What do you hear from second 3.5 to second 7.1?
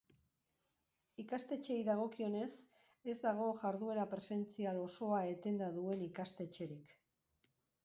jarduera presentzial osoa etenda duen ikastetxerik.